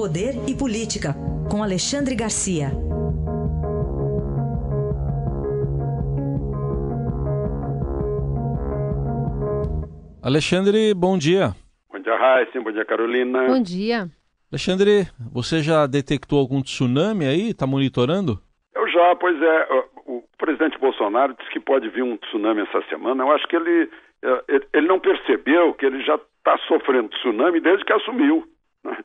[0.00, 1.12] Poder e Política,
[1.50, 2.68] com Alexandre Garcia.
[10.22, 11.52] Alexandre, bom dia.
[11.92, 12.58] Bom dia, Raíssa.
[12.62, 13.46] Bom dia, Carolina.
[13.46, 14.08] Bom dia.
[14.50, 17.50] Alexandre, você já detectou algum tsunami aí?
[17.50, 18.40] Está monitorando?
[18.74, 19.66] Eu já, pois é.
[20.06, 23.22] O presidente Bolsonaro disse que pode vir um tsunami essa semana.
[23.22, 23.90] Eu acho que ele,
[24.24, 28.48] é, ele não percebeu que ele já está sofrendo tsunami desde que assumiu.
[28.82, 28.96] Né?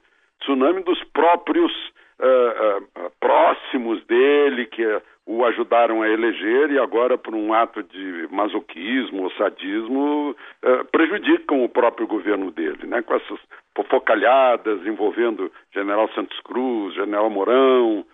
[0.46, 1.72] Tsunami dos próprios
[2.20, 4.84] uh, uh, próximos dele, que
[5.26, 11.64] o ajudaram a eleger e agora, por um ato de masoquismo ou sadismo, uh, prejudicam
[11.64, 13.02] o próprio governo dele, né?
[13.02, 13.40] com essas
[13.76, 18.06] fofocalhadas envolvendo General Santos Cruz, General Mourão,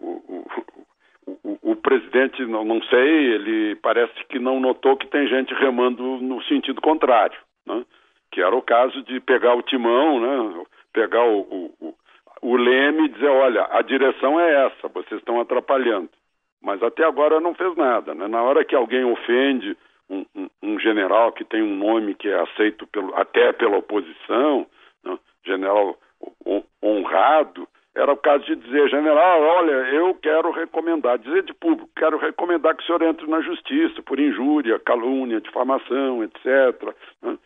[0.00, 0.46] o, o,
[1.26, 6.02] o, o, presidente, não, não sei, ele parece que não notou que tem gente remando
[6.02, 7.84] no sentido contrário, né?
[8.32, 10.64] que era o caso de pegar o timão, né?
[10.94, 11.94] Pegar o, o,
[12.40, 16.08] o leme e dizer, olha, a direção é essa, vocês estão atrapalhando.
[16.62, 18.14] Mas até agora não fez nada.
[18.14, 18.26] Né?
[18.26, 19.76] Na hora que alguém ofende
[20.08, 24.66] um, um, um, general que tem um nome que é aceito pelo, até pela oposição,
[25.04, 25.18] né?
[25.44, 25.98] general
[26.82, 32.18] honrado, era o caso de dizer, general, olha, eu quero recomendar, dizer de público, quero
[32.18, 36.44] recomendar que o senhor entre na justiça por injúria, calúnia, difamação, etc.
[37.22, 37.38] Né?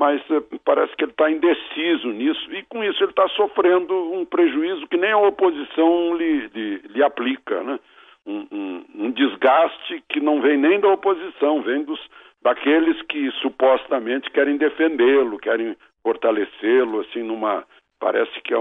[0.00, 4.24] Mas eh, parece que ele está indeciso nisso e com isso ele está sofrendo um
[4.24, 7.78] prejuízo que nem a oposição lhe, lhe, lhe aplica, né?
[8.26, 12.00] Um, um, um, desgaste que não vem nem da oposição, vem dos
[12.40, 17.66] daqueles que supostamente querem defendê-lo, querem fortalecê-lo, assim, numa
[17.98, 18.58] parece que é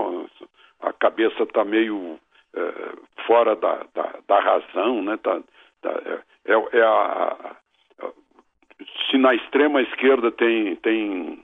[0.82, 2.20] a cabeça está meio
[2.54, 2.74] é,
[3.26, 5.16] fora da, da, da, razão, né?
[5.24, 5.40] Tá,
[5.82, 7.56] tá é, é, é a,
[9.10, 11.40] se na extrema esquerda tem, tem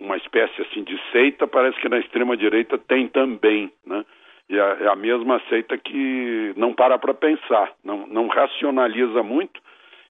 [0.00, 4.04] uma espécie assim de seita, parece que na extrema direita tem também, né?
[4.48, 9.60] E é, é a mesma seita que não para para pensar, não, não racionaliza muito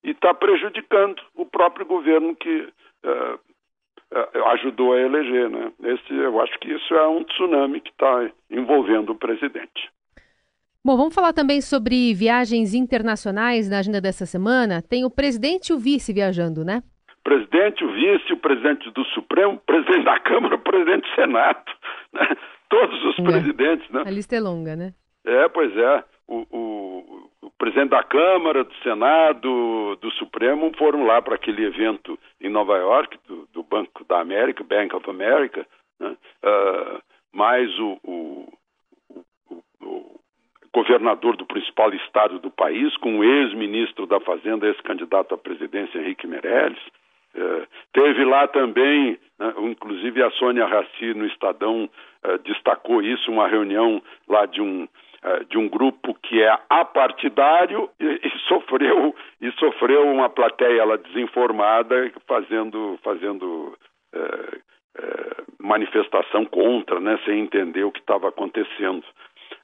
[0.05, 2.69] e está prejudicando o próprio governo que
[3.05, 5.73] uh, uh, ajudou a eleger, né?
[5.83, 9.91] Esse, eu acho que isso é um tsunami que está envolvendo o presidente.
[10.89, 14.81] Bom, vamos falar também sobre viagens internacionais na agenda dessa semana.
[14.81, 16.83] Tem o presidente e o vice viajando, né?
[17.23, 21.73] Presidente, o vice, o presidente do Supremo, o presidente da Câmara, o presidente do Senado.
[22.11, 22.27] Né?
[22.71, 23.23] Todos os é.
[23.23, 24.03] presidentes, né?
[24.07, 24.95] A lista é longa, né?
[25.27, 26.05] É, pois é.
[26.27, 32.19] O, o, o presidente da Câmara, do Senado, do Supremo foram lá para aquele evento
[32.41, 35.67] em Nova York, do, do, Banco da América, Bank of America,
[36.01, 36.17] né?
[36.45, 38.28] uh, mais o, o
[40.89, 46.27] governador do principal estado do país, com o ex-ministro da Fazenda, ex-candidato à presidência, Henrique
[46.27, 46.81] Meirelles.
[47.35, 51.89] É, teve lá também, né, inclusive a Sônia Raci no Estadão
[52.25, 54.89] é, destacou isso, uma reunião lá de um,
[55.23, 62.11] é, de um grupo que é apartidário e, e, sofreu e sofreu uma plateia desinformada
[62.27, 63.77] fazendo fazendo
[64.15, 64.59] é,
[64.99, 69.05] é, manifestação contra, né, sem entender o que estava acontecendo.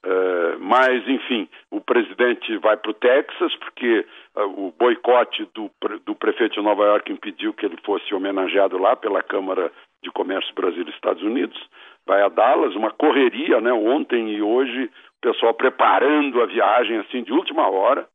[0.04, 4.04] Uh, mas, enfim, o presidente vai para o Texas, porque
[4.37, 5.70] uh, o boicote do,
[6.04, 9.72] do prefeito de Nova York impediu que ele fosse homenageado lá pela Câmara
[10.03, 11.59] de Comércio Brasil-Estados Unidos.
[12.04, 13.72] Vai a Dallas, uma correria, né?
[13.72, 18.06] Ontem e hoje, o pessoal preparando a viagem assim de última hora.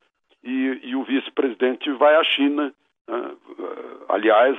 [0.44, 2.72] E, e o vice-presidente vai à China.
[3.08, 3.18] Né?
[3.18, 4.54] Uh, aliás,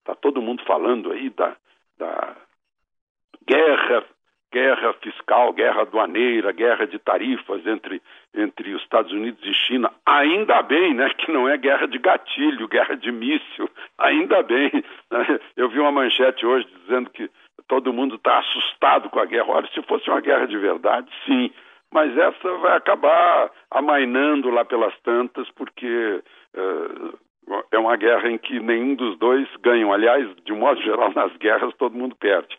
[0.00, 1.56] está todo mundo falando aí da,
[1.98, 2.36] da
[3.48, 4.04] guerra
[4.52, 8.00] guerra fiscal, guerra aduaneira, guerra de tarifas entre,
[8.34, 9.90] entre os Estados Unidos e China.
[10.06, 13.68] Ainda bem, né, que não é guerra de gatilho, guerra de míssil.
[13.98, 14.70] Ainda bem.
[15.10, 15.40] Né?
[15.56, 17.30] Eu vi uma manchete hoje dizendo que
[17.66, 19.48] todo mundo está assustado com a guerra.
[19.48, 21.50] Olha, se fosse uma guerra de verdade, sim.
[21.92, 26.22] Mas essa vai acabar amainando lá pelas tantas, porque
[26.54, 27.18] uh,
[27.72, 29.92] é uma guerra em que nenhum dos dois ganham.
[29.92, 32.58] Aliás, de modo geral, nas guerras todo mundo perde.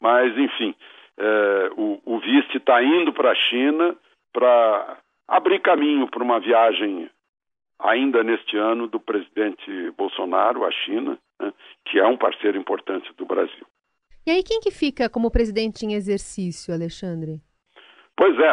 [0.00, 0.74] Mas, enfim,
[1.20, 3.94] é, o, o vice está indo para a China
[4.32, 7.10] para abrir caminho para uma viagem
[7.78, 11.52] ainda neste ano do presidente Bolsonaro à China, né,
[11.86, 13.66] que é um parceiro importante do Brasil.
[14.26, 17.40] E aí quem que fica como presidente em exercício, Alexandre?
[18.16, 18.52] Pois é,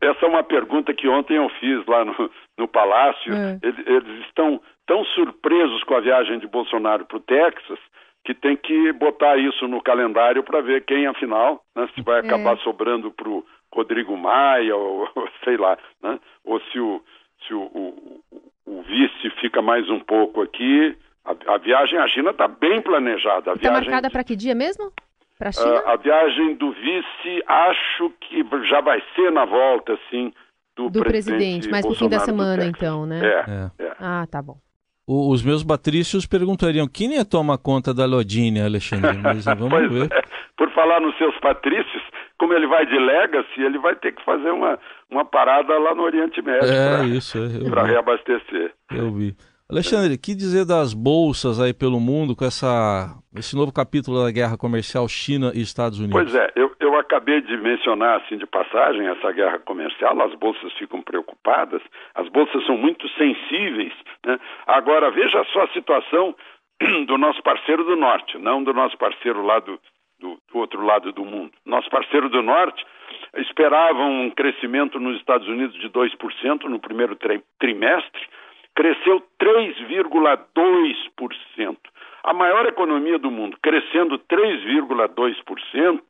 [0.00, 3.34] essa é uma pergunta que ontem eu fiz lá no, no Palácio.
[3.34, 3.58] É.
[3.62, 7.78] Eles, eles, estão tão surpresos com a viagem de Bolsonaro para o Texas
[8.24, 12.54] que tem que botar isso no calendário para ver quem, afinal, né, se vai acabar
[12.54, 12.58] é.
[12.58, 17.02] sobrando para o Rodrigo Maia, ou, ou, sei lá, né, ou se, o,
[17.46, 18.20] se o, o,
[18.66, 20.96] o vice fica mais um pouco aqui.
[21.24, 23.52] A, a viagem à China está bem planejada.
[23.52, 24.86] Está marcada para que dia mesmo?
[24.86, 30.34] Uh, a viagem do vice, acho que já vai ser na volta, assim,
[30.76, 33.20] do, do presidente, presidente mas no fim da semana, então, né?
[33.24, 33.86] É, é.
[33.86, 33.96] é.
[33.98, 34.58] Ah, tá bom.
[35.10, 40.06] O, os meus patrícios perguntariam quem ia tomar conta da Lodine, Alexandre, mas vamos ver.
[40.12, 40.22] É.
[40.56, 42.00] Por falar nos seus patrícios,
[42.38, 44.78] como ele vai de Legacy, ele vai ter que fazer uma,
[45.10, 48.72] uma parada lá no Oriente Médio é, para reabastecer.
[48.92, 49.34] Eu vi.
[49.68, 54.56] Alexandre, que dizer das bolsas aí pelo mundo com essa, esse novo capítulo da guerra
[54.56, 56.22] comercial China e Estados Unidos?
[56.22, 56.69] Pois é, eu
[57.00, 61.82] acabei de mencionar assim de passagem essa guerra comercial, as bolsas ficam preocupadas,
[62.14, 63.92] as bolsas são muito sensíveis.
[64.24, 64.38] Né?
[64.66, 66.34] Agora, veja só a situação
[67.06, 69.80] do nosso parceiro do norte, não do nosso parceiro lá do,
[70.18, 71.52] do, do outro lado do mundo.
[71.66, 72.84] Nosso parceiro do norte
[73.36, 77.16] esperava um crescimento nos Estados Unidos de 2% no primeiro
[77.58, 78.22] trimestre,
[78.74, 81.76] cresceu 3,2%.
[82.22, 86.02] A maior economia do mundo crescendo 3,2%,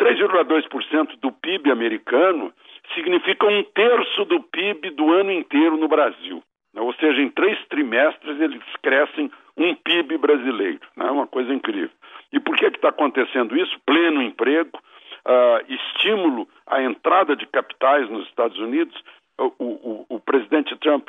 [0.00, 2.52] 3,2% do PIB americano
[2.94, 6.42] significa um terço do PIB do ano inteiro no Brasil.
[6.72, 6.80] Né?
[6.80, 10.80] Ou seja, em três trimestres eles crescem um PIB brasileiro.
[10.96, 11.10] É né?
[11.10, 11.90] uma coisa incrível.
[12.32, 13.78] E por que está acontecendo isso?
[13.86, 14.76] Pleno emprego,
[15.24, 18.94] uh, estímulo à entrada de capitais nos Estados Unidos.
[19.38, 21.08] O, o, o presidente Trump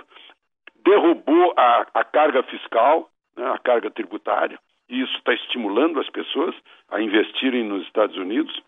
[0.85, 6.55] derrubou a, a carga fiscal, né, a carga tributária, e isso está estimulando as pessoas
[6.89, 8.61] a investirem nos Estados Unidos.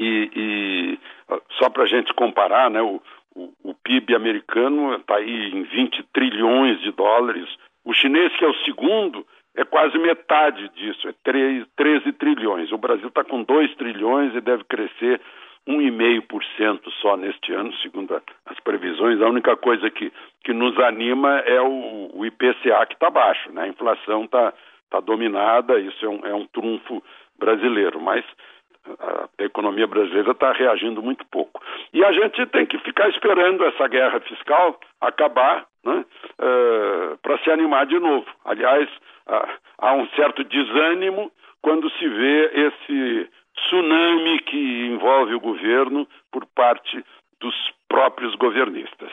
[0.00, 0.98] E, e
[1.58, 3.02] só para a gente comparar, né, o,
[3.34, 7.46] o, o PIB americano está aí em 20 trilhões de dólares.
[7.84, 12.72] O chinês, que é o segundo, é quase metade disso, é 3, 13 trilhões.
[12.72, 15.20] O Brasil está com 2 trilhões e deve crescer
[15.68, 19.20] 1,5% só neste ano, segundo as previsões.
[19.20, 20.10] A única coisa que,
[20.42, 23.64] que nos anima é o, o IPCA que está baixo, né?
[23.64, 24.54] a inflação está
[24.88, 27.02] tá dominada, isso é um, é um trunfo
[27.38, 28.24] brasileiro, mas
[28.98, 31.62] a economia brasileira está reagindo muito pouco.
[31.92, 36.04] E a gente tem que ficar esperando essa guerra fiscal acabar né,
[36.38, 38.26] uh, para se animar de novo.
[38.44, 38.88] Aliás,
[39.28, 39.48] uh,
[39.78, 41.30] há um certo desânimo
[41.62, 47.04] quando se vê esse tsunami que envolve o governo por parte
[47.40, 47.54] dos
[47.88, 49.10] próprios governistas.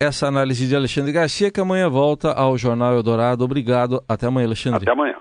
[0.00, 3.42] Essa análise de Alexandre Garcia, que amanhã volta ao Jornal Eldorado.
[3.42, 4.02] Obrigado.
[4.06, 4.82] Até amanhã, Alexandre.
[4.82, 5.15] Até amanhã.